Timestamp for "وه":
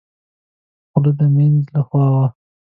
2.13-2.27